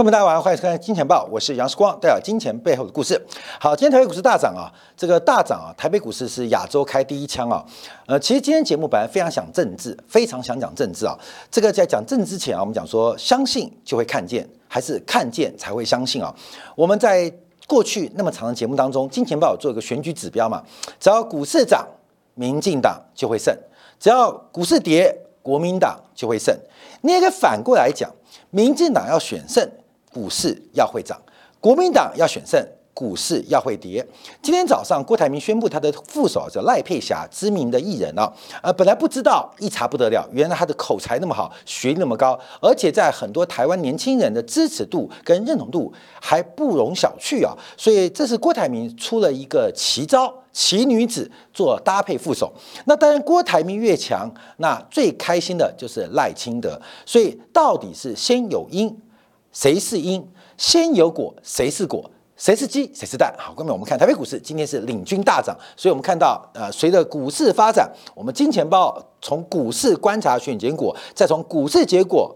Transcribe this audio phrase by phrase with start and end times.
[0.00, 3.20] 观众们大家晚上好，欢迎收看《金钱报》，我是杨世光，带来金钱背后的故事。
[3.60, 7.62] 好，今天台北股市大涨啊，这个大涨啊，台北股市是亚洲开第一枪啊。
[8.06, 11.14] 呃，其实今天节目本来非常想政治，非常想讲政治啊。
[11.50, 16.34] 这个在讲政治之前啊，我们讲说相信就会看见，还是看见才会相信啊？
[16.74, 17.30] 我们在
[17.66, 20.62] 过去那么长的节目当中，《金钱报》做一个选举指标嘛，
[20.98, 21.86] 只要股市涨，
[22.36, 23.54] 民进党就会胜；
[23.98, 26.56] 只要股市跌，国民党就会胜。
[27.02, 28.10] 你也可以反过来讲，
[28.48, 29.70] 民进党要选胜。
[30.12, 31.20] 股市要会涨，
[31.60, 32.60] 国民党要选胜，
[32.92, 34.04] 股市要会跌。
[34.42, 38.30] 今天早上，郭台铭宣布他的副手叫赖佩霞，知名的艺人啊，
[38.60, 47.56] 呃，本来不知道，一查不得了，原来他的口才那么好，学历那么高，而且在很多台湾年轻人的支持度跟认同度还不容小觑啊。
[47.76, 52.52] 所以这是郭台铭出了一个奇招，奇女子做搭配副手。
[52.86, 56.80] 那当然，郭台铭越强，那最开心的就是赖清德。
[57.06, 59.00] 所以到底是先有因？
[59.52, 60.26] 谁是因？
[60.56, 62.10] 先有果，谁是果？
[62.36, 62.90] 谁是鸡？
[62.94, 63.34] 谁是蛋？
[63.38, 72.34] 好，各位，我们看台北股市今天是领军大涨，所以我们看到，呃，随着股市发展，我们金钱豹从股市观察选结果，再从股市结果，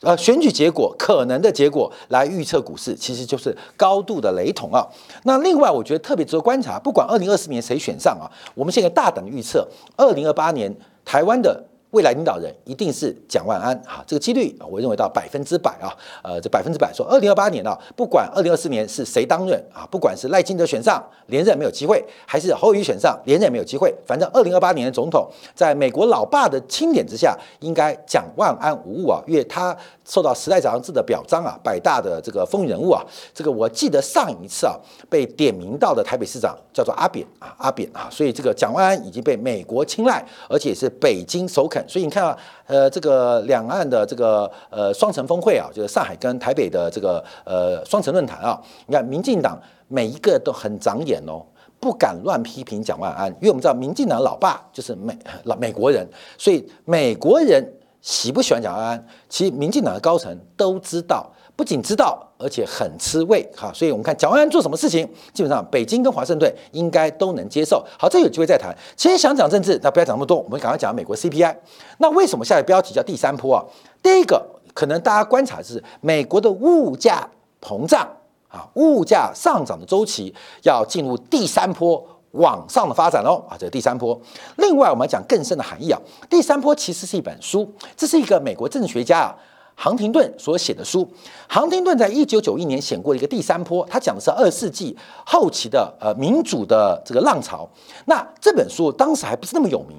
[0.00, 4.86] 呃，选举结果可能的结果来预测股市，其实就是高度的雷同啊。
[5.24, 9.66] 那另外，我觉得特别值得观察，不管二零二四年谁选上啊，我们现在大胆预测，
[9.96, 11.64] 二零二八年台湾的。
[11.90, 15.88] 未来领导人一定是蒋万安啊，这个几率我认为到百分之百啊，
[16.22, 34.74] 呃，这百分之百说，二零二八年啊，不管二零二四年是谁当任啊，不管是赖清德选上连任没有机会，还是侯友选上连任没有机会，反正二零二八年的总统，在美国老爸的钦点之下，应该蒋万安无误啊，因为他受到《时代杂志》的表彰啊，百大的这个风云人物啊，这个我记得上一次啊
[35.08, 41.77] 被点名到的台北市长叫做阿扁啊，阿扁啊，所以这个蒋万安已经被美国青睐，而且是北京首肯。
[41.86, 51.44] 所以你看啊，呃，这个两岸的这个呃双城峰会啊，就是上海跟台北的这个呃双城论坛啊，你看民进党每一个都很长眼哦，
[51.78, 57.64] 不敢乱批评蒋万安，因为我们知道民进党老爸就是美老美国人，所以美国人
[58.00, 61.30] 喜不喜欢蒋万安，其实民进党的高层都知道。
[61.58, 67.84] 不仅知道，而且很吃味哈，所以我们看蒋万安做什么事情，基本上北京跟华盛顿应该都能接受。
[67.98, 68.72] 好，这有机会再谈。
[68.94, 71.56] 其实想讲政治，那不要讲那么多，我们赶快讲美国 CPI。
[71.98, 73.64] 那为什么下来标题叫第三波啊？
[74.00, 74.40] 第一个
[74.72, 77.28] 可能大家观察的是美国的物价
[77.60, 78.08] 膨胀
[78.46, 80.32] 啊，物价上涨的周期
[80.62, 84.16] 要进入第三波往上的发展喽啊，这是第三波。
[84.58, 89.36] 另外，我们讲更深的含义啊，第三波其实是一本书，这是一个美国政治学家啊。
[89.80, 91.08] 杭廷顿所写的书，
[91.48, 97.68] 杭廷顿在一九九一年写过一个第三波，他讲的是二世纪后期的呃民主的这个浪潮。
[98.06, 99.96] 那这本书当时还不是那么有名，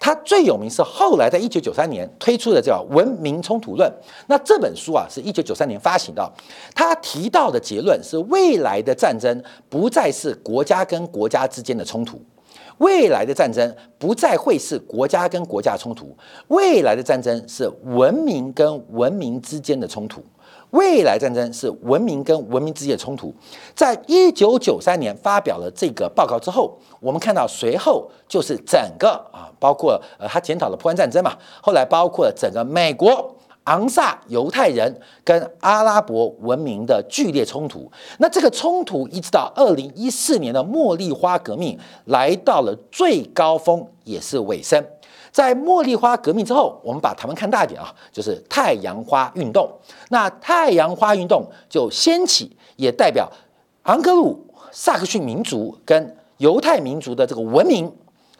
[0.00, 3.86] 它最有名是后来在一九九三年推出的叫《文明冲突论》。
[4.28, 6.32] 那这本书啊是一九九三年发行的，
[6.74, 12.18] 他提到的结论是未来的战争不再是国家跟国家之间的冲突。
[12.78, 16.16] 未来的战争不再会是国家跟国家冲突，
[16.48, 20.22] 未来的战争是文明跟文明之间的冲突。
[20.70, 23.34] 未来战争是文明跟文明之间的冲突。
[23.74, 33.34] 在一九九三年发表了这个报告之后，我们看到随后就是整个啊，包括呃，他检讨了破案战争嘛，后来包括整个美国。
[33.68, 44.82] 昂萨犹太人跟阿拉伯文明的剧烈冲突，那这个冲突一直到二零一四年的茉莉花革命来到了最高峰，也是尾声。
[45.30, 49.70] 在茉莉花革命之后，我们把台湾看大一点啊，就是太阳花运动。
[50.08, 53.30] 那太阳花运动就掀起，也代表
[53.82, 57.92] 昂格鲁萨克逊民族跟犹太民族的这个文明。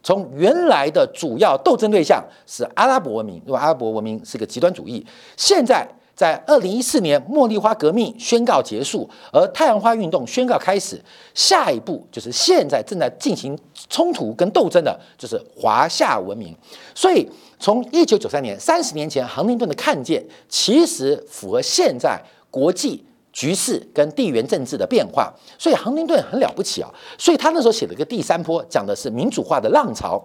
[0.03, 5.05] 从原来的主要斗争对象是阿拉伯文明，因为阿拉伯文明是个极端主义。
[5.37, 11.01] 现在在二零一四年茉莉花革命宣告结束，而太阳花运动宣告开始，
[11.35, 13.59] 下一步就是现在正在进行
[13.91, 16.57] 冲突跟斗争的，就是华夏文明。
[16.95, 22.21] 所以从一九九三年三十年前亨廷顿的看见，其实符合现在
[22.51, 23.05] 国际。
[23.39, 26.91] 局势跟地缘政治的变化，所以亨廷顿很了不起啊！
[27.17, 30.21] 所以他那时候写了一个第三波，讲的是民主化的浪潮。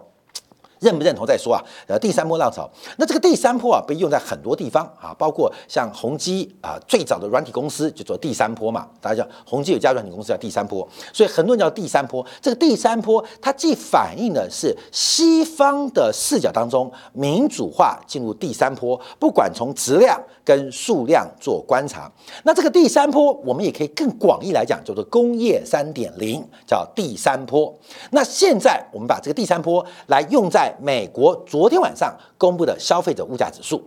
[0.80, 1.64] 认不认同再说啊？
[1.88, 8.86] 呃，第三波浪潮，那这个第三波啊，被用在很多地方啊，包括像宏基啊，最早的软体公司就做第三波嘛。
[9.00, 12.26] 大家讲宏基有家软体公司叫第三波，所以很多人叫第三波。
[12.42, 22.12] 这个第三波，它既反映的是西方的视角当中民主化进入第三波，不管从质量跟数量做观察。
[22.44, 27.74] 那这个第三波，我们也可以更广义来讲，叫做工业三点零，叫第三波。
[28.12, 33.82] 那现在我们把这个第三波来用在美国昨天晚上公布的消费者物价指数，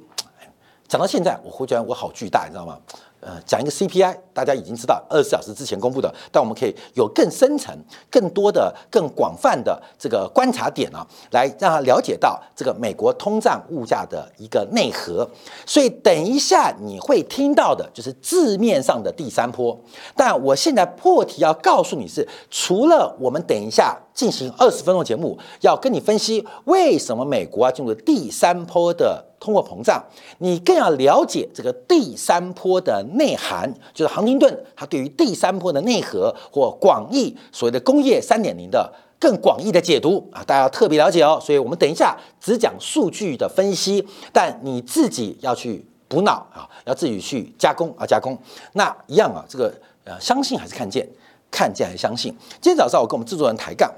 [0.88, 2.79] 讲到现在，我忽觉我好巨大，你知道吗？
[3.26, 7.76] 呃，讲一个 CPI，大家已经知道二十四小时之前公布的，但我们可以有更深层、
[8.08, 15.28] 更多的、更广泛的这个观察点啊，来让他了解到这个美国通胀物价的一个内核。
[15.67, 19.76] 所以等一下你会听到的就是字面上的第三波，
[20.14, 29.24] 但我现在破题要告诉你是，除了我们等一下进行二十分钟节目要跟你分析为什么美国要进入第三波的。
[29.38, 30.02] 通货膨胀，
[30.38, 38.90] 你更要了解这个第三波的内涵，就是杭丁顿他对于第三波的内核或广义所谓的工业三点零的
[39.20, 41.38] 更广义的解读啊，大家要特别了解哦。
[41.40, 48.36] 所以我们等一下只讲数据的分析，但你自己要去补脑啊，要自己去加工啊加工。
[48.72, 49.72] 那一样啊，这个
[50.04, 51.06] 呃，相信还是看见，
[51.50, 52.34] 看见还是相信。
[52.60, 53.92] 今天早上我跟我们制作人抬杠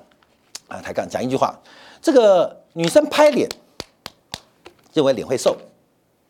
[0.69, 1.59] 啊，抬杠讲一句话，
[2.01, 3.49] 这个女生拍脸。
[4.95, 5.57] 认为脸会瘦，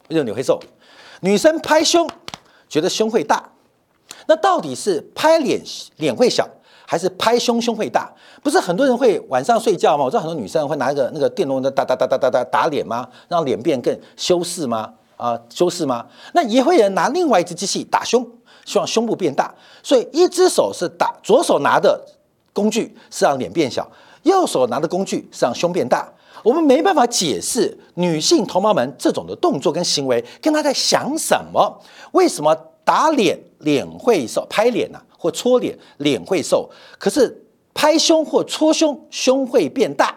[0.09, 0.59] 认为脸会瘦；
[1.21, 2.07] 女生拍胸，
[2.69, 3.51] 觉得胸会大。
[4.27, 5.63] 那到底是拍脸
[5.97, 6.47] 脸会小，
[6.85, 8.13] 还是拍胸胸会大？
[8.43, 10.05] 不是很多人会晚上睡觉吗？
[10.05, 13.09] 我知道很多女生会拿一个那个电动的打打打打打打打脸吗？
[13.29, 14.93] 让脸变更修饰吗？
[15.17, 16.05] 啊，修饰吗？
[16.35, 18.29] 那也会有人拿另外一只机器打胸，
[18.67, 19.55] 希望胸部变大。
[19.83, 22.05] 所以一只手是打，左手拿的
[22.53, 23.89] 工具是让脸变小，
[24.23, 26.13] 右手拿的工具是让胸变大。
[26.45, 31.81] 我们没办法解释女性同胞们这种的动作跟行为，跟她在想什么？
[32.13, 32.55] 为什么
[32.85, 37.45] 打脸脸会瘦，拍脸呐，或搓脸脸会瘦，可是
[37.75, 40.15] 拍胸或搓胸胸会变大？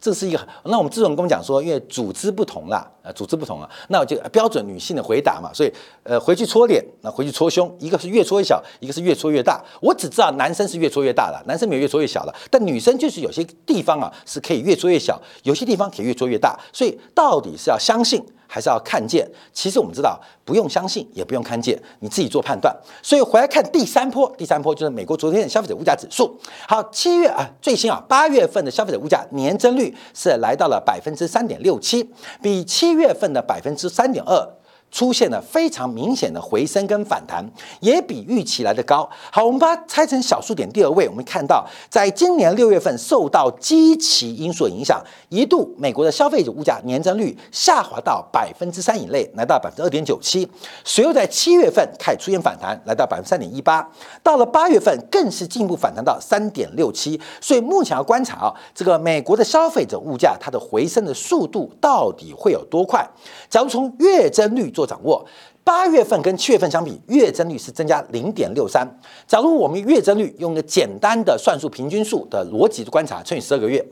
[0.00, 5.72] 这是一个，那我们自从跟我们讲说，因为组织不同啦，呃，组织不同啊，那我就标准女性的回答嘛，所以
[6.02, 9.64] 呃，回去搓脸，那回去搓胸，一个是越搓越小，一个是越搓越大。
[9.80, 18.24] 我只知道男生是越搓越大的，男生没有越搓越小的，但女生就是有些地方啊是可以越搓越小，有些地方可以越搓越大，所以到底是要相信。
[18.46, 22.74] 还是要看见，其实我们知道，不用相信，也不用看见，你自己做判断。
[23.02, 26.38] 所以回来看第三波，第三波就是美国昨天的消费者物价指数。
[26.68, 32.10] 好，七月啊，最新啊，八月份的消费者物价年增率是来到了百分之三点六七，
[32.40, 34.48] 比七月份的百分之三点二。
[34.96, 37.46] 出现了非常明显的回升跟反弹，
[37.80, 39.06] 也比预期来的高。
[39.30, 50.48] 好，我们把它拆成小数点，第二位，我们看到，在今年六月份受到基期因素影响，一度美国的消费者物价年增率下滑到百分之三以内，来到百分之二点九七。
[50.82, 53.86] 随后在七月份开始出现反弹，来到百分之三点一八。
[54.22, 57.20] 到了八月份更是进一步反弹到三点六七。
[57.42, 63.06] 所以目前要观察啊，这个美国的消费者物价它的回升的速度到底会有多快？
[63.50, 64.72] 假如从月增率。
[64.76, 65.26] 做掌握，
[65.64, 68.86] 八月份跟七月份相比，月增率是增加零点六三。
[69.26, 73.84] 假如我们月增率用一个简单的算术平均数的逻辑观察，乘以十二个月，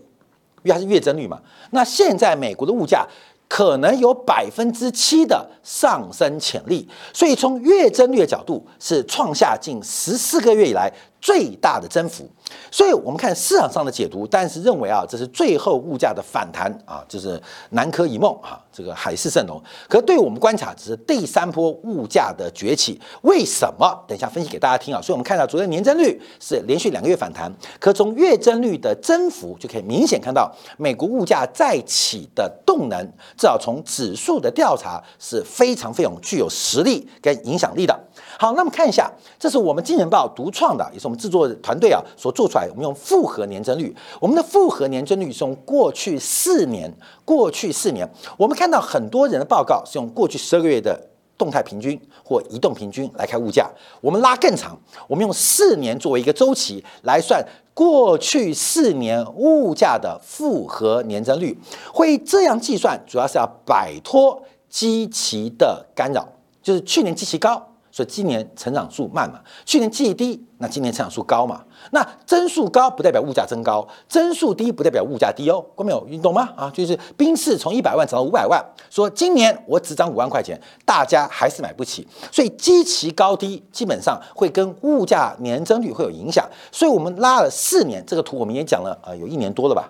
[0.62, 1.40] 因为它是月增率嘛，
[1.72, 3.06] 那现在美国的物价
[3.48, 10.92] 可能有百分之七的上升潜力，所以从月增率的角度，是创下近十四个月以来
[11.24, 12.28] 最大的增幅。
[12.70, 17.40] 所以，我们看市场上的解读，但是认为啊，这是最后物价的反弹啊，就是
[17.70, 19.58] 南柯一梦啊，这个海市蜃楼。
[19.88, 23.00] 可对我们观察，只是第三波物价的崛起。
[23.22, 24.04] 为什么？
[24.06, 25.00] 等一下分析给大家听啊。
[25.00, 27.50] 所以我们看到昨天年增率是连续两个月反弹，
[27.80, 33.02] 可从月增率的增幅就可以明显看到，美国物价再起的动能，
[33.38, 37.98] 至少从指数的调查是非常非常具有实力跟影响力的。
[38.38, 42.66] 好，那么看一下，这是我们金钱报独创的，也是我们制作团队啊所做出来。
[42.70, 46.92] 我们用复合年增率，我们的复合年增率是用过去四年，
[47.24, 51.00] 过去四年，我们看到很多人的报告是用过去十二个月的
[51.38, 53.70] 动态平均或移动平均来看物价。
[54.00, 61.58] 我们拉更长，我们用四年作为一个周期来算过去四年物价的复合年增率。
[61.92, 66.26] 会这样计算，主要是要摆脱基期的干扰，
[66.62, 67.70] 就是去年基期高。
[67.94, 71.64] 所以今年成长数慢嘛，去年绩低，那今年成长数高嘛？
[71.92, 76.52] 那增速高不代表物价增高，增速低不代表物价低哦，观众朋友，你懂吗？
[76.56, 78.60] 啊，就是宾士从一百万涨到五百万，
[78.90, 86.44] 说今年我只涨五万块钱，大家还是买不起，所以基期高低基本上会跟物价年增率会有影响。
[86.72, 89.88] 所以我们拉了四年，这个图我们也讲了啊，有一年多了吧？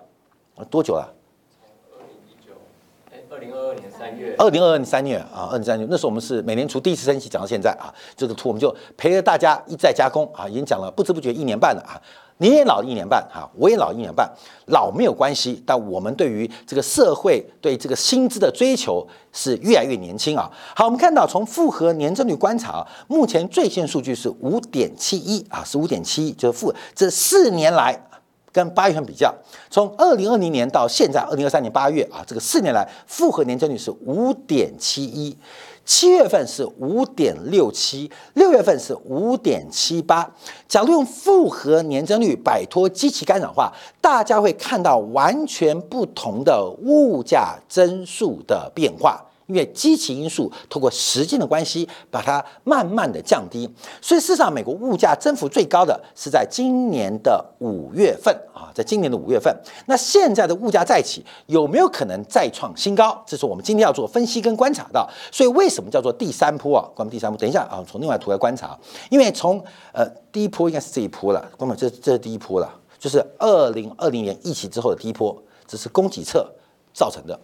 [0.56, 1.10] 啊，多久了？
[3.34, 11.98] 二零二二年三月，二零二二年三月啊，二零三月那时候我们是美联储第一次升息，讲到现在啊，这个图我们就陪着大家一再加工啊，已经讲了不知不觉一年半了啊，
[12.38, 14.30] 你也老一年半哈，我也老一年半，
[14.66, 20.48] 老没有关系，但我们对于这个社会对这个薪资的追求是越来越年轻啊。
[20.76, 28.00] 好，我们看到从复合年增率观察，啊目前最新数据是五点七一啊，是五点七一，就是负这四年来。
[28.54, 29.34] 跟八月份比较，
[29.68, 35.36] 从二零二零年到现在二零二三年八月啊，这个四年来复合年增率是五点七一，
[35.84, 40.30] 七月份是五点六七，六月份是五点七八。
[40.68, 49.20] 假如用复合年增率摆脱机器干扰的话，大家会看到完全不同的物价增速的变化。
[49.46, 53.68] 因为机器因素通过时间的关系，把它慢慢的降低，
[54.00, 59.54] 所以事实上，美国物价增幅最高的是在今年的五月份啊，在今年的五月份。
[59.86, 63.22] 那现在的物价再起，有没有可能再创新高？
[63.26, 65.06] 这是我们今天要做分析跟观察的。
[65.30, 66.88] 所以为什么叫做第三波啊？
[66.94, 68.78] 关于第三波，等一下啊，从另外图来观察。
[69.10, 75.36] 因为从呃第一波应该是这一波了，关于这这是第一波了，就是二零二零年疫情之后的第一波，
[75.66, 76.50] 这是供给侧
[76.94, 77.38] 造成的，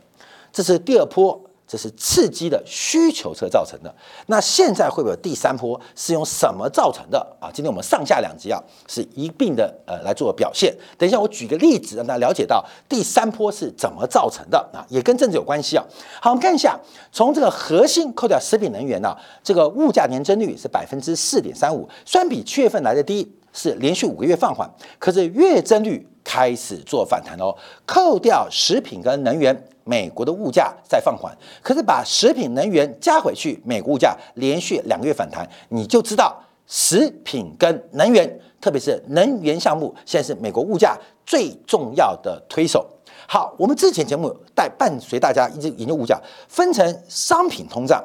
[0.50, 1.38] 这是第二波。
[1.70, 3.94] 这是刺激的需求侧造成的。
[4.26, 5.80] 那现在会不会有第三波？
[5.94, 7.46] 是用什么造成的啊？
[7.54, 10.74] 今天我们上下两集啊，是一并的呃来做表现。
[10.98, 15.84] 等一下我举个例子，让大家了解到第三波是怎么造成的啊，也跟政治有关系啊。
[16.20, 16.76] 好，我们看一下，
[17.12, 27.54] 从这个核心扣掉食品能源呢，这个物价年增率是百分之四点三五，虽然比七月份来的低，是连续五个月放缓，可是月增率开始做反弹哦。
[27.86, 29.66] 扣掉食品跟能源。
[29.82, 40.96] 美国的物价在放缓，可是把食品能源加回去，美国物价连续两个月反弹，你就知道食品跟能源，特别是能源项目，现在是美国物价
[41.26, 42.86] 最重要的推手。
[43.26, 48.04] 好，我们之前节目带伴随大家一直研究物价，分成商品通胀、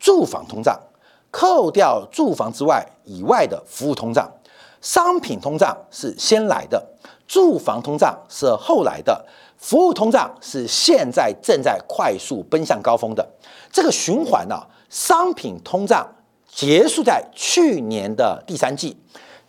[0.00, 0.76] 住房通胀，
[1.30, 4.28] 扣掉住房之外以外的服务通胀，
[4.84, 6.86] 商品通胀是先来的，
[7.26, 9.24] 住房通胀是后来的。
[9.56, 13.26] 服务通胀是现在正在快速奔向高峰的
[13.72, 14.54] 这个循环呢？
[14.90, 16.06] 商品通胀
[16.46, 18.94] 结束在去年的第三季，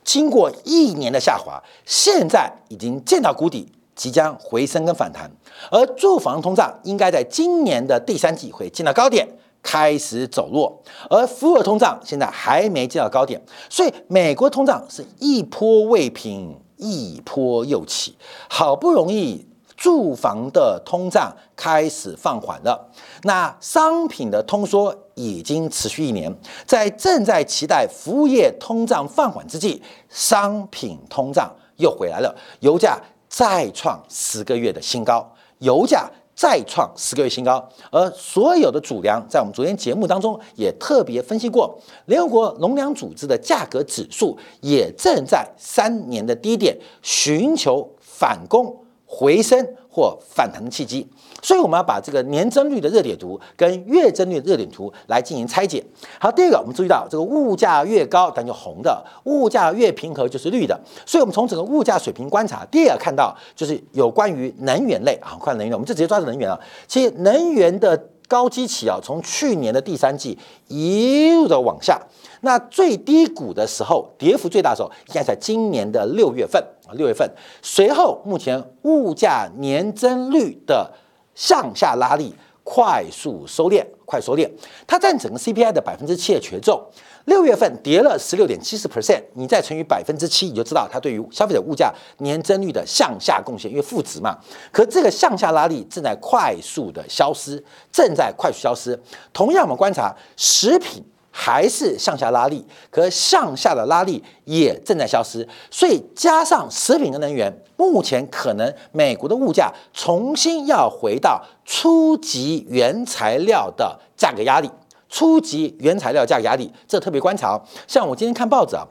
[0.06, 5.30] 经过一年的下滑，现在已经见到谷底，即将回升跟反弹。
[5.70, 9.28] 而住房通胀应该在今年的第三季会见到高点，
[9.66, 10.82] 开始走弱。
[11.10, 18.16] 而服务通胀现在还没见到高点，所以美国通胀是一波未平，一波又起，
[18.48, 19.48] 好不容易。
[19.78, 22.90] 住房的通胀开始放缓了，
[23.24, 26.34] 那商品的通缩已经持续一年，
[26.66, 35.30] 在正在期待服务业通胀放缓之际，商品通胀又回来了，油价再创十个月的新高，
[35.60, 48.82] 油价再创十个月新高，而所有的主粮，在我们昨天节目当中也特别分析过，联合国农粮组织的价格指数也正在三年的低点寻求反攻。
[49.08, 49.66] 回升
[49.96, 51.08] 或反弹的契机，
[51.42, 55.82] 所以我们要把这个年增率的热点图跟月增率的热点图来进行拆解。
[56.20, 60.78] 好，第二个，我们注意到这个物价越高，它就红的；物价越平和，就是绿的。
[61.06, 66.60] 所以，我们从整个物价水平观察，第二个看到就是有关于能源类啊，看能源，我们就直接抓住能源了。
[66.90, 70.38] 其实，能源的高基期啊，从去年的第三季
[70.68, 72.02] 一路的往下。
[72.42, 76.64] 那最低谷的时候，跌幅最大的时候，应该在今年的六月份，
[76.96, 77.30] 六月份。
[77.62, 80.92] 随后，目前物价年增率的
[81.34, 82.34] 向下拉力
[82.64, 84.50] 快速收敛，快收敛，
[84.88, 86.84] 它占整个 CPI 的百分之七的权重。
[87.26, 94.38] 六月份跌了十六点七四 percent，你再乘以百分之七，你就知道它对于消费者物价年增率的向下贡献，因为负值嘛。
[94.72, 99.00] 可这个向下拉力正在快速的消失，正在快速消失。
[99.34, 101.04] 同样，我们观察食品。
[101.38, 114.72] 还是向下拉力，可向下的拉力也正在消失，所以加上食品跟能源，目前可能美国的物价重新要回到初级原材料的价格压力，
[115.10, 117.62] 初级原材料价格压力，这特别观察。
[117.86, 118.88] 像我今天看报纸啊，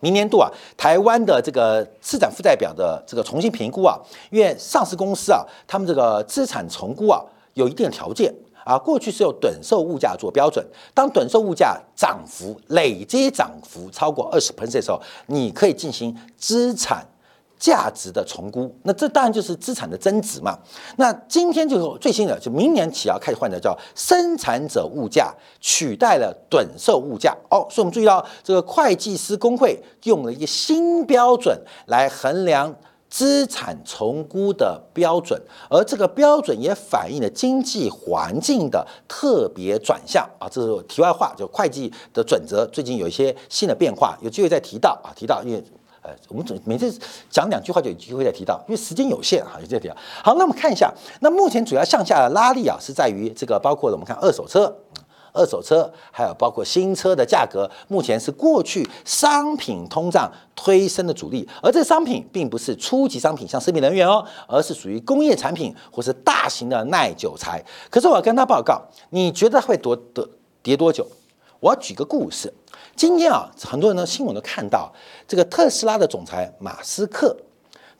[0.00, 3.98] 明年度啊，台湾的这个资产负债表的这个重新评估啊，
[4.30, 7.22] 因为上市公司啊，他们这个资产重估啊，
[7.52, 8.34] 有一定的条件。
[8.68, 17.06] 啊，过去是有短售物价做标准，当短售物价涨幅累积涨幅超过二十 pence 的时候，你可以进行资产
[17.58, 20.58] 价值的重估，那这当然就是资产的增值嘛。
[20.98, 32.76] 那今天就是最新的，就明年起要开始换的叫生产者物价取代了短售物价哦，所以我们注意到这个会计师工会用了一个新标准来衡量。
[33.10, 45.62] 资产重估的标准，而这个标准也反映了经济环境的特别转向啊，这是题外话，就会计的准则最近有一些新的变化，有机会再提到啊，提到，因为
[46.00, 46.96] 呃，我们总每次
[47.28, 49.96] 讲两句话就有机会再提到，因为时间有限啊，有这提到。
[50.22, 54.72] 好，那我们看一下，那目前主要向下的拉力啊，是在于这个包括了我们看二手车。
[55.32, 61.48] 二手车，还有包括新车的价格，目前是过去商品通胀推升的主力。
[61.62, 67.62] 而这商品并不是初级商品，像食品能源哦，而是属于工业产品或是大型的耐久材。
[67.90, 70.28] 可是我要跟他报告，你觉得会多的
[70.62, 71.06] 跌多久？
[71.60, 72.52] 我要举个故事。
[72.96, 74.92] 今天啊，很多人的新闻都看到
[75.26, 77.36] 这个特斯拉的总裁马斯克，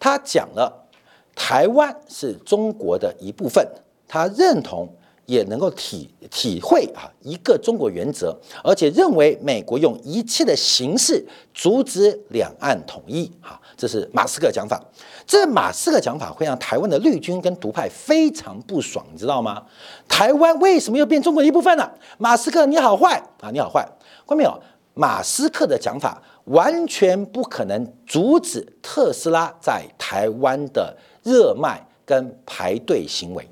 [0.01, 0.87] 他讲了
[1.35, 3.67] 台湾是中国的一部分，
[4.07, 4.89] 他认同。
[5.29, 14.83] 也能够体体会啊一个中国原则，而且认为美国用一切的形式阻止两岸统一啊，这是马斯克讲法。
[15.27, 19.63] 这马斯克讲法会让台湾的绿军跟独派非常不爽，你知道吗？
[20.09, 21.93] 台湾为什么又变中国一部分了？
[22.17, 23.87] 马斯克你好坏啊，你好坏！
[24.27, 24.63] 看到没有？
[24.95, 33.47] 马斯克的讲法完全不可能阻止特斯拉在台湾的热卖跟排队行为。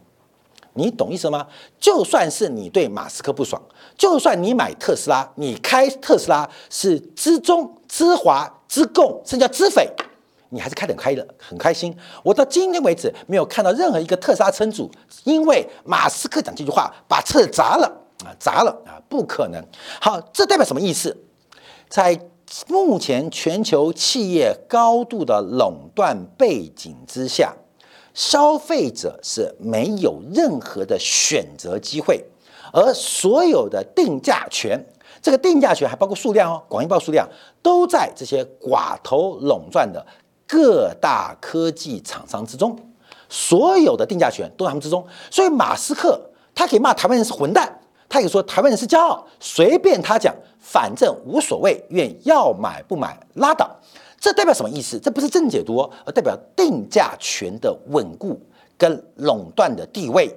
[0.77, 1.47] 你懂意思吗？
[1.81, 3.61] 就算是你对马斯克不爽，
[3.97, 9.91] 就算你买特斯拉，你开特斯拉是知中、知华、知共，甚至叫知匪，
[10.51, 11.97] 你还是开得很开的，很开心。
[12.23, 14.91] 我到今天为止没有看到任何一个特斯拉车主
[15.25, 17.87] 因为马斯克讲这句话把车砸了
[18.25, 19.65] 啊，砸了啊，不可能。
[20.01, 21.17] 好，这代表什么意思？
[21.89, 22.21] 在
[22.69, 27.55] 目前全球企业高度的垄断背景之下。
[28.17, 32.25] 消费者是没有任何的选择机会，
[32.73, 34.83] 而所有的定价权，
[35.21, 37.29] 这个定价权还包括数量哦，广义报数量
[37.63, 40.05] 都在这些寡头垄断的
[40.49, 42.75] 各大科技厂商之中，
[43.29, 45.07] 所有的定价权都在他们之中。
[45.31, 46.19] 所以马斯克
[46.55, 53.71] 他可以骂台湾人是混蛋，他可以说台湾人是骄傲，随便他讲，反正无所谓，愿要买不买拉倒。
[54.19, 54.99] 这代表什么意思？
[54.99, 58.41] 这不是正解读，而代表定价权的稳固
[58.77, 60.37] 跟垄断的地位。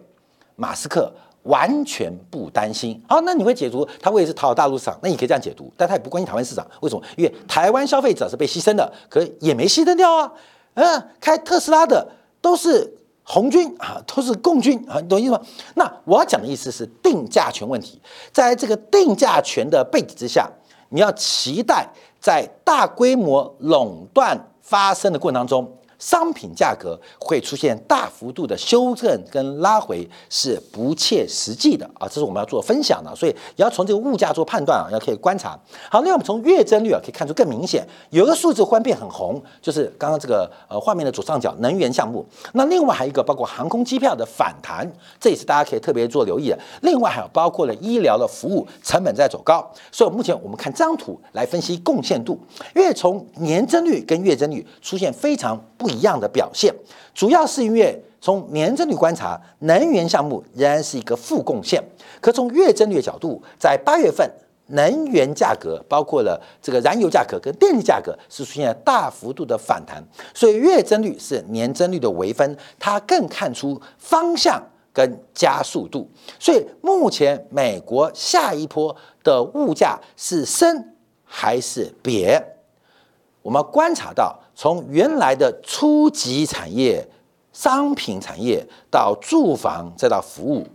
[0.56, 1.10] 马斯克
[1.44, 3.02] 完全不担心。
[3.08, 5.00] 好，那你会解读他为是讨好大陆市场？
[5.02, 6.68] 那你可以这样解读，但他也不关心台湾市场。
[6.82, 7.02] 为什么？
[7.16, 10.32] 因为台湾消费者是被牺牲的，可也没牺牲掉啊。
[10.74, 12.06] 嗯，开特斯拉的
[12.42, 12.94] 都是
[13.24, 15.42] 红军啊，都是共军啊，你懂意思吗？
[15.76, 18.02] 那我要讲的意思是定价权问题，
[18.34, 20.50] 在这个定价权的背景之下，
[20.90, 21.88] 你要期待。
[22.20, 25.79] 在大规模垄断发生的过程当中。
[26.00, 35.60] 商品价格会出现大幅度的修正跟拉回是不切实际的啊，这是我们要做分享的，所以也要从这个物价做判断啊，要可以观察。
[35.92, 42.26] 好，那我们从月增率啊可以看出更明显，有个数字忽然变很红，就是刚刚这个呃画面的左上角能源项目。
[42.54, 46.58] 那另外还有一个包括航空机票的反弹，这也是大家可以特别做留意的。
[46.82, 52.40] 另外还有包括了医疗的服务成本在走高，所以目前我们看这张图来分析贡献度，
[52.74, 55.89] 因为从年增率跟月增率出现非常不。
[55.90, 56.74] 一样的表现，
[57.14, 61.84] 主要是因为从年增率观察，能源项目仍然是一个负贡献。
[62.22, 64.30] 可从月增率角度，在八月份，
[64.68, 74.62] 能源价格包括了这个燃油价格跟电力价格是出现了大幅度的反弹，所以月增率是年增率的微分，它更看出方向
[74.94, 76.10] 跟加速度。
[76.38, 82.59] 所以目前美国下一波的物价是升还是贬？
[83.42, 84.40] 我们观察到。
[84.56, 87.08] 从原来的初级产业、
[87.54, 90.68] 商品产业到住房，再到服务，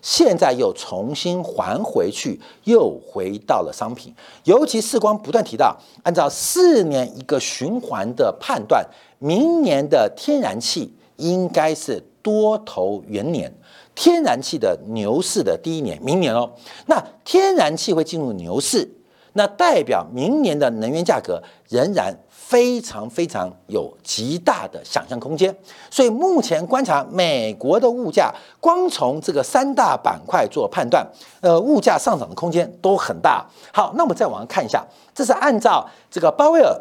[0.00, 4.14] 现在又重新还回去，又回到了商品。
[4.44, 8.86] 尤其世光不断提到，按照四年一个循环的判断，
[9.18, 13.52] 明年的天然气应该是多头元年，
[13.96, 16.52] 天然气的牛市的第一年，明年哦。
[16.86, 18.88] 那天然气会进入牛市，
[19.34, 22.16] 那代表明年的能源价格仍然。
[22.46, 25.52] 非常非常有极大的想象空间，
[25.90, 31.04] 所以目前观察美国的物价，光从这个三大板块做判断，
[31.40, 33.44] 呃，物价上涨的空间都很大。
[33.72, 36.78] 好，那我们再往上看一下，这是按照这个鲍威尔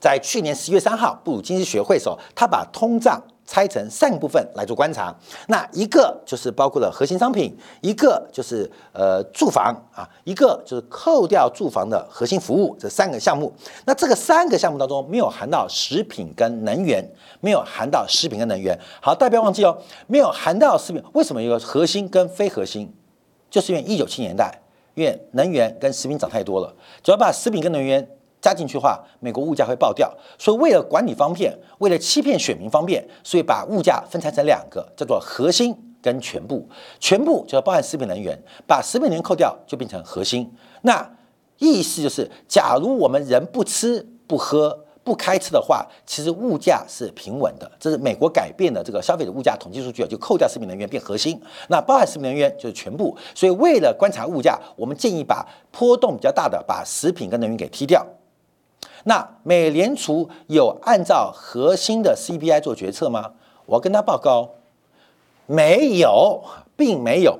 [0.00, 3.20] 在去年十月三号布鲁经济学会的时候，他把通胀。
[3.46, 5.14] 拆成三个部分来做观察，
[5.46, 13.52] 那一个就是包括了核心商品，一个就是呃住房啊，一个就是扣掉住房的核心服务这三个项目。
[13.84, 17.08] 那这个三个项目当中没有含到食品跟能源，
[17.40, 18.76] 没有含到食品跟能源。
[19.00, 19.78] 好，大家不要忘记哦，
[20.08, 22.92] 没有含到食品，为什么有个核心跟非核心？
[23.48, 24.60] 就是因为一九七年代，
[24.94, 28.06] 因为能源跟食品涨太多了，主要把食品跟能源。
[28.46, 30.08] 加进去的话，美国物价会爆掉。
[30.38, 36.64] 所以为了管理方便，为了欺骗选民方便，所以把物价分拆成两个，叫做核心跟全部。
[37.00, 40.48] 全部就要包含食品能源，把食品能源扣掉就变成核心。
[40.82, 41.10] 那
[41.58, 47.68] 意思就是，假如我们人不吃不喝不开吃的话，其实物价是平稳的。
[47.80, 53.16] 这是美国改变的这个消费者物价统计数据，就扣掉食品能源变核心，那包含食品能源就是全部。
[53.34, 58.06] 所以为了观察物价，我们建议把波动比较大的把食品跟能源给踢掉。
[59.08, 63.30] 那美联储有按照核心的 CPI 做决策吗？
[63.64, 64.50] 我跟他报告，
[65.46, 66.42] 没有，
[66.76, 67.38] 并没有。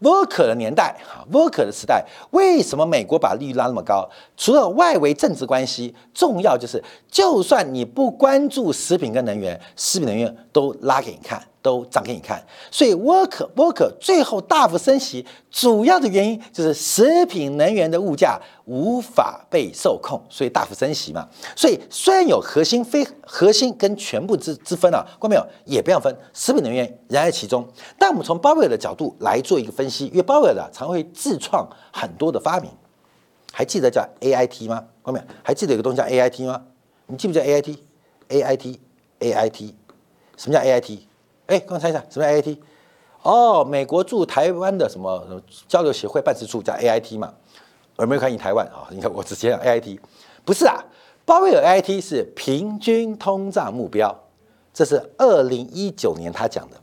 [0.00, 4.08] 沃克的年代，哈，沃克的时代，为什么美国把利率拉那么高？
[4.36, 11.40] 除了外围政治关系，重要就是，就算你不关注食品跟能源，食品能源都拉给你看。
[11.64, 21.26] 都涨给你看，所以沃克沃克最后大幅升息，主要的原因就是食品能源的物价无法被受控，所以大幅升息嘛。
[21.56, 27.66] 所以虽然有核心非核心跟全部之之分啊，关没有也不要分，食品能源仍在其中。
[27.98, 32.70] 但我们从鲍威尔的角度来做一个分析，因为鲍威尔啊常会自创很多的发明，
[33.50, 34.84] 还记得叫 A I T 吗？
[35.00, 35.24] 关没有？
[35.42, 36.62] 还记得有个东西叫 A I T 吗？
[37.06, 38.80] 你记不记得 A I T？A I T
[39.20, 39.74] A I T，
[40.36, 41.08] 什么叫 A I T？
[41.46, 42.58] 哎，跟我猜一下，什么 AIT？
[43.22, 47.32] 哦，美国驻台湾的什么交流协会办事处叫 AIT 嘛？
[47.98, 48.88] 有没有看你台湾啊？
[48.90, 49.98] 你看我直接讲 AIT，
[50.44, 50.84] 不是啊，
[51.24, 54.14] 鲍威尔 AIT 是平均通胀目标，
[54.72, 56.76] 这是二零一九年他讲的，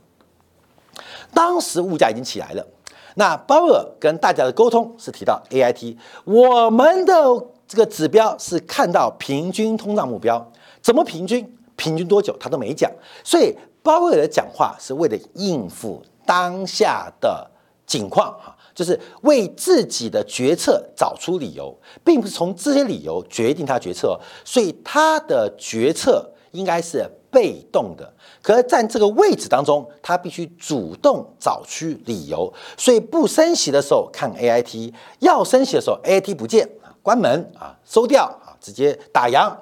[1.33, 2.65] 当时物价已经起来了。
[3.15, 7.13] 那鲍威尔跟大家的沟通是提到 AIT，我们的
[7.67, 11.57] 这个指标是看到平均通胀目标，怎么平均？
[11.75, 12.35] 平均多久？
[12.39, 12.91] 他都没讲，
[13.23, 13.55] 所以。
[13.83, 17.49] 鲍威尔的讲话是为了应付当下的
[17.87, 28.13] 境况，哈，就是为自己的决策找出理由，并不是从这些理由决定他决策，所以他的决策应该是被动的。
[28.41, 36.69] 可是在这个位置当中，他必须主动找出理由，所以不升息的时候看 A I T，要升息的时候 A I T 不见
[37.01, 39.53] 关门啊，收掉啊，直接打烊。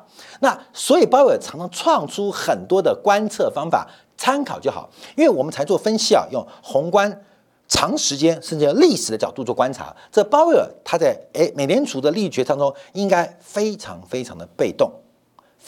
[0.41, 3.89] 那所以鲍威尔常常创出很多的观测方法。
[4.19, 7.23] 参考就好，因为我们才做分析啊，用宏观、
[7.69, 9.95] 长时间甚至历史的角度做观察。
[10.11, 14.91] 这鲍威尔他在诶美联储的利率决当中，应该非常非常的被动。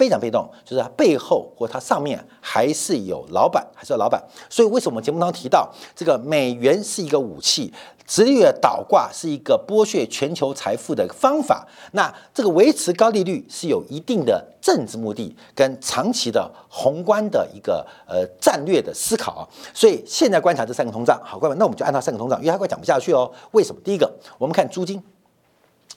[0.01, 4.19] 非常被动，就是它背后或它上面还是有老板，还是有老板。
[4.49, 7.71] 所以为什么我们节目当中提到这个美元是一个武器，
[8.07, 11.67] 直率的倒挂是一个剥削全球财富的方法？
[11.91, 19.45] 那这个维持高利率是有一定的政治目的跟长期的宏观的一个呃战略的思考啊。
[19.71, 23.31] 所以现在观察这三个通胀，好，各位，那我们就按照三个通胀，因为它快讲不下去哦。
[23.51, 23.79] 为什么？
[23.83, 24.99] 第一个，我们看租金、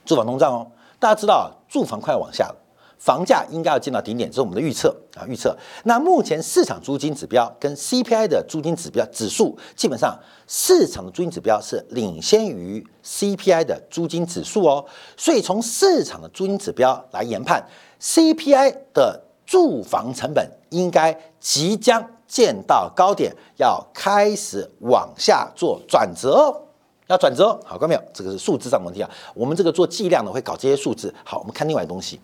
[0.04, 0.66] 住房通胀哦。
[0.98, 2.63] 大家知道，住房快要往下了。
[2.98, 5.56] 房价应该要见到顶点，这是我们的预测啊，预测。
[5.84, 14.84] 那目前市场租金指标跟 CPI 的租金指标指数，基本上市场的租金指标是领先于 CPI 的租金指数哦。
[15.16, 17.66] 所以从市场的租金指标来研判
[18.00, 26.62] ，CPI 的住房成本应该即将见到高点，要开始往下做转折哦，
[27.08, 27.48] 要转折。
[27.64, 28.02] 好，看到没有？
[28.14, 29.10] 这个是数字上的问题啊。
[29.34, 31.14] 我们这个做计量的会搞这些数字。
[31.22, 32.18] 好，我们看另外东西。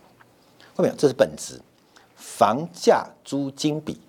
[0.81, 1.61] 没有，这是本质。
[2.17, 4.01] 房价租金比，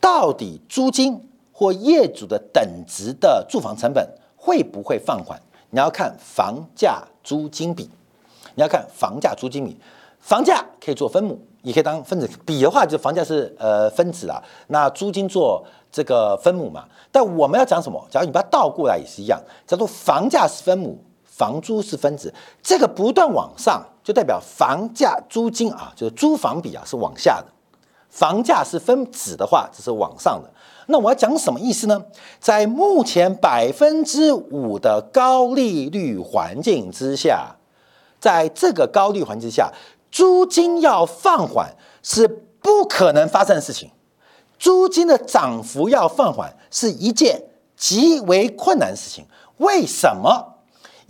[0.00, 5.40] 到底租金或业主的等值的住房成本会不会放缓？
[5.70, 7.90] 你要看房价租金比，
[8.54, 9.76] 你要看房价租金比。
[10.20, 12.28] 房价可以做分母，也可以当分子。
[12.44, 16.84] 比的话，就房价是呃分子啊，那租金做这个分母嘛。
[17.10, 18.06] 但我们要讲什么？
[18.10, 20.98] 假如你把它倒过来也是一样，叫做房价是分母。
[21.40, 27.46] 房租是分子，这个不断往上，就代表房价租金啊，就是租房比啊是往下的。
[28.10, 30.50] 房价是分子的话，这是往上的。
[30.88, 32.04] 那我要讲什么意思呢？
[32.38, 37.56] 在目前百分之五的高利率环境之下，
[38.20, 39.72] 在这个高利率环境之下，
[40.10, 42.28] 租金要放缓是
[42.60, 43.90] 不可能发生的事情。
[44.58, 47.44] 租金的涨幅要放缓是一件
[47.76, 49.24] 极为困难的事情。
[49.56, 50.49] 为什么？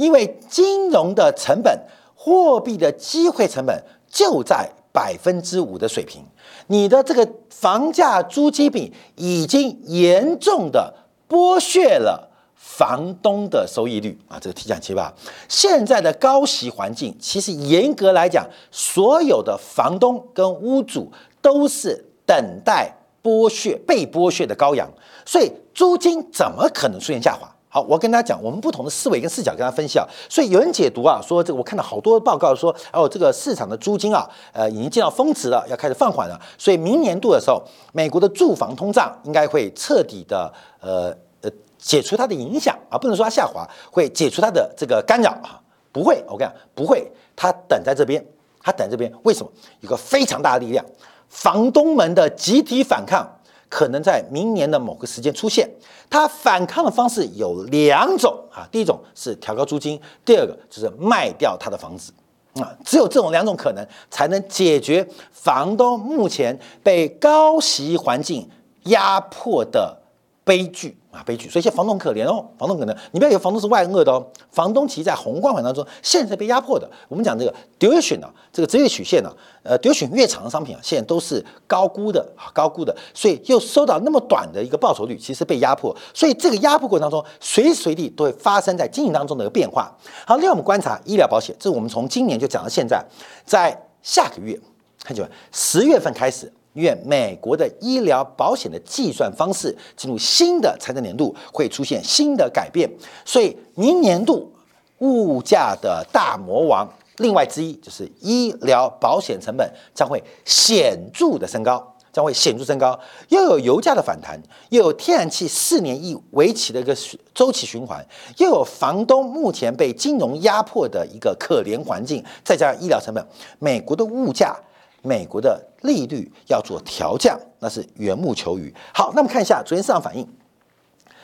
[0.01, 1.79] 因为金融的成本、
[2.15, 6.25] 货币的机会成本就在百分之五的水平，
[6.69, 10.95] 你的这个房价租金比已经严重的
[11.29, 14.39] 剥削了房东的收益率啊！
[14.41, 15.13] 这个提讲期吧，
[15.51, 22.35] 现在的高息环境，其实严格来讲，所有的房东跟屋主都是等
[22.65, 22.91] 待
[23.23, 24.91] 剥削、被剥削的羔羊，
[25.27, 27.55] 所以租金怎么可能出现下滑？
[27.73, 30.05] 好，我跟大家讲，我们不同的思维跟视角跟大家分析啊。
[30.29, 36.37] 所以有人解读啊，说这个我看到好多报告说，哦，这个市场的租金啊，呃，已经见到峰值了，要开始放缓了。
[36.59, 48.21] 所以明年度的时候，美国的住房通胀应该会彻底的呃呃解除它的影响啊，不能说它下滑，会解除它的这个干扰啊，不会，我跟你讲，不会，它等在这边，
[48.61, 49.53] 他等这边，为什么？
[49.79, 50.85] 有个非常大的力量，
[51.29, 53.25] 房东们的集体反抗
[53.71, 55.67] 可能在明年的某个时间出现。
[56.11, 62.13] 他反抗的方式有两种啊，第一种是调高租金，第二个就是卖掉他的房子
[62.57, 68.47] 啊，只有这种两种可能，才能解决房东目前被高息环境
[68.85, 69.97] 压迫的
[70.45, 70.99] 悲剧。
[71.11, 71.49] 啊，悲剧！
[71.49, 76.89] 所以现在房东可怜哦，房东可能你不要以为房东是万恶的哦，房东其实在宏观环当中现在被压迫的。
[77.09, 79.33] 我们讲这个 duration 啊，这个职业曲线呢，
[79.65, 85.95] 呃，duration 越长的商品啊，现在都是高估的啊，高估的，所以又收到那么短的一个报酬率，其实被压迫。
[86.15, 89.93] 所以这个压迫过程当中，随时随地都会发生在经营当中的一个变化。
[90.25, 93.05] 好，另外我们观察医疗保险，这是我们从今年就讲到现在，
[93.45, 94.57] 在下个月，
[95.03, 95.31] 看见没？
[95.51, 96.53] 十月份开始。
[96.73, 102.89] 因为美国的医疗保险的计算方式进入新的财政年度，会出现新的改变，
[103.25, 104.53] 所以明年度
[104.99, 112.99] 物价的大魔王，另外之一就是医疗保险成本将会显著的升高，将会显著升高。
[113.31, 116.97] 又有油价的反弹，又有天然气四年一为期的一个
[117.35, 118.07] 周期循环，
[118.37, 123.27] 又有房东目前被金融压迫的一个可怜环境，再加上医疗成本，
[123.59, 124.57] 美国的物价。
[125.03, 128.75] 美国的利率要做调降，那是缘木求鱼。
[128.95, 130.27] 好，那么看一下昨天市场反应。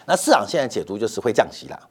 [0.06, 1.88] 那市场现在解读就是会降息了，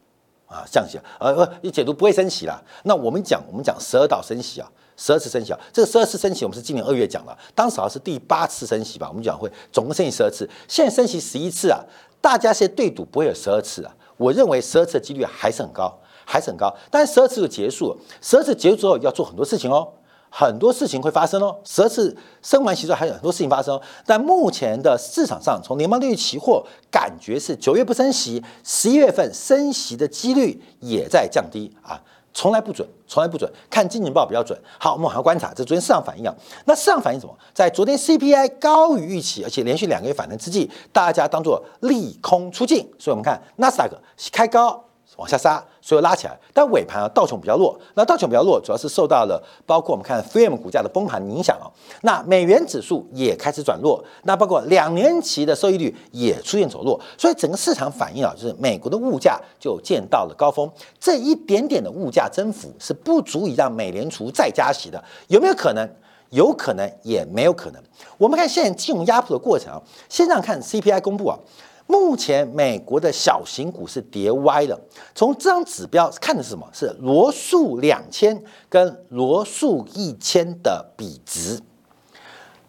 [0.48, 2.64] 啊，降息，呃不，你解读不会升息了。
[2.84, 5.60] 那我们讲，我们讲十二道升息啊，十二次升息啊。
[5.74, 9.10] 这个十二次升息，我们是今年二月讲的，当时好像是第八次升息吧？
[9.10, 11.84] 我们讲会总共升息十二次，现在升息十一次啊。
[12.22, 13.94] 大家现在对赌不会有十二次啊？
[14.18, 15.94] 我认为十二次的几率还是很高，
[16.24, 16.74] 还是很高。
[16.90, 19.92] 但是十二次就结束了，十二次结束之后要做很多事情哦。
[20.38, 23.80] 很多事情会发生哦，十二次升完息之后还有很多事情发生。
[24.06, 31.98] 但目前的市场上，从联邦利率期货感觉是九月不升息，十一月份升息的几率也在降低啊，
[32.34, 34.60] 从来不准，从来不准，看经济报比较准。
[34.78, 37.34] 好，我们还要观察，这昨天市场反应啊，那市场反应什么？
[37.54, 43.98] 在昨天 CPI 高于预期，而且连续两个月反弹之际，大家当做利空出尽，所以我们看纳斯达克
[44.34, 44.84] 开高。
[45.18, 47.80] 往下杀，所以拉起来，但尾盘啊道琼比较弱。
[47.94, 51.72] 那道琼比较弱，主要是受到了包括我们看 FEM 股价的崩盘影响啊。
[52.02, 60.70] 那美元指数也开始转弱，那包括两年期的收益率也出现走弱，所以整个市场反应啊，就是美国的物价就见到了高峰。
[61.00, 65.90] 这一点点的物价增幅是不足以让美联储再加息的，有没有可能？
[66.32, 67.82] 有可能，也没有可能。
[68.18, 71.38] 我们看现在金融压迫的过程啊，先让看 CPI 公布啊。
[71.88, 74.80] 目前美国的小型股是跌歪了。
[75.14, 76.68] 从这张指标看的是什么？
[76.74, 81.60] 是罗素两千跟罗素一千的比值。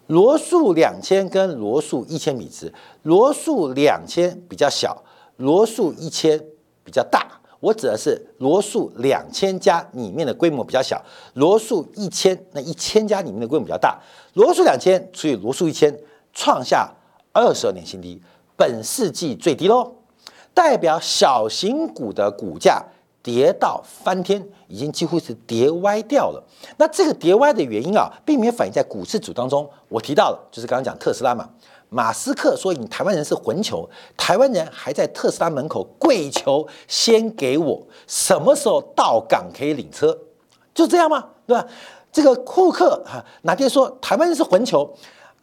[0.05, 5.03] 罗素两千跟罗素一千比值，罗素两千比较小，
[5.35, 6.41] 罗素一千
[6.83, 7.27] 比较大。
[7.59, 11.03] 我指的是罗素两千家里面的规模比较小，
[11.33, 13.99] 罗素一千那一千家里面的规模比较大。
[14.35, 15.93] 罗素两千除以罗素一千，
[16.31, 16.93] 创下
[17.33, 18.21] 二十二年新低。
[18.57, 19.93] 本世纪最低喽，
[20.53, 22.83] 代表小型股的股价
[23.21, 26.43] 跌到翻天，已经几乎是跌歪掉了。
[26.77, 29.69] 那这个跌歪的原因啊，并没有反映在股市组当中。
[29.87, 31.47] 我提到了，就是刚刚讲特斯拉嘛，
[31.89, 40.17] 马斯克说你台湾人是混球，台湾人还在特斯拉门口跪求，先给我什么时候到港可以领车，
[40.73, 41.23] 就这样吗？
[41.45, 41.67] 对吧？
[42.11, 44.91] 这个库克哈哪天说台湾人是混球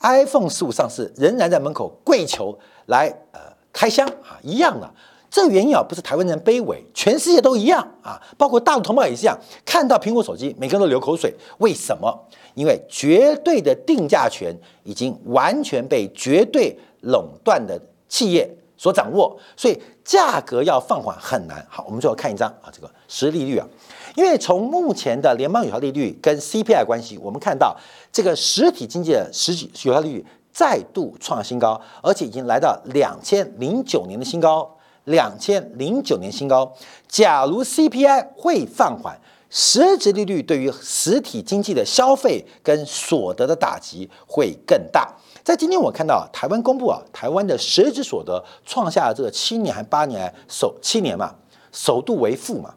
[0.01, 2.59] ，iPhone 十五上市仍然在门口跪求。
[2.87, 3.41] 来，呃，
[3.73, 4.89] 开箱啊，一样的。
[5.31, 9.37] 这原因啊，不是台湾人卑微，全世界都一样啊，包括大陆同胞也是这样。
[9.65, 11.35] 看到苹果手机，每个人都流口水。
[11.59, 12.17] 为什么？
[12.55, 17.77] 因为绝对的定价权已经完全被绝对垄断的
[18.09, 21.67] 企业所掌握，所以价格要放缓很难。
[21.69, 23.67] 好，我们最后看一张啊，这个实利率啊，
[24.15, 27.77] 因为从目前的联邦有效利率跟 CPI 关系，我们看到
[28.13, 30.25] 这个实体经济的实际有效利率。
[30.55, 36.73] 再度创新高，而且已经来到两千零九年的新高，两千零九年新高。
[37.09, 45.13] 假如 CPI 会放缓，实质利率对于实体经济的消费跟所得的打击会更大。
[45.43, 51.35] 在今天我看到台湾公布啊，台湾的实质所得创下了这个七年还八年首七年嘛，
[51.73, 52.73] 首度为负嘛。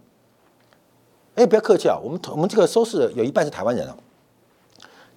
[1.36, 3.96] 哎，不要客气啊，我们我们这个收视有一半是台湾人啊。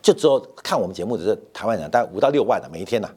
[0.02, 3.08] 就只有看我们节目的是台湾人，大概五到六万的每一天呐。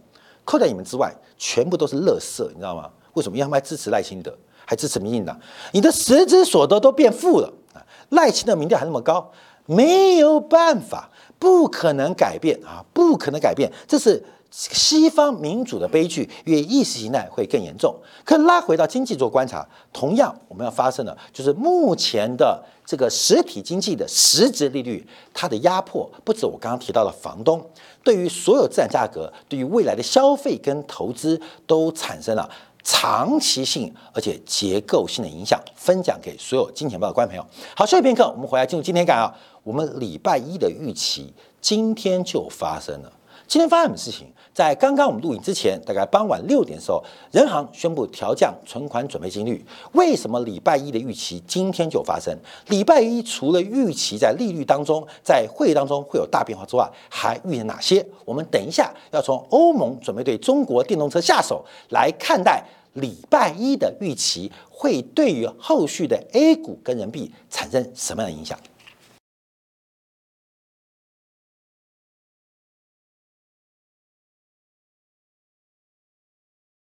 [0.45, 2.89] 扣在你们之外，全部都是乐色，你知道吗？
[3.13, 3.37] 为什么？
[3.37, 5.39] 因为他们还支持赖清德，还支持民进党。
[5.71, 7.79] 你的实质所得都变负了啊！
[8.09, 9.31] 赖清德民调还那么高，
[9.65, 14.21] 没有办法，不可能改变啊，不可能改变，这是
[14.55, 17.95] 西方民主的悲剧，越意识形态会更严重。
[18.23, 27.67] 可拉回到经济做观察，同样我们要发生的，就是目前的这个实体经济的实质利率，它的压迫不止我刚刚提到的房东，
[28.03, 32.47] 对于所有资产价格，对于未来的消费跟投资都产生了。
[32.83, 37.49] 长期性而且结构性的影响，分享给所有金钱豹的观众朋友。
[37.75, 39.33] 好，休息片刻，我们回来进入今天感啊。
[39.63, 43.11] 我们礼拜一的预期今天就发生了。
[43.47, 44.27] 今天发生什么事情？
[44.53, 49.65] 在刚刚我们录影之前，大概傍晚六点的时候，人行宣布调降存款准备金率。
[49.93, 52.37] 为什么礼拜一的预期今天就发生？
[52.67, 58.05] 礼拜一除了预期在利率当中，在会议当中会有大变化之外，还预见哪些？
[58.25, 62.63] 我们等一下要从欧盟准备对中国电动车下手来看待
[62.93, 68.55] 礼拜一的预期，会对于后续的 A 股跟人民币产生什么样的影响？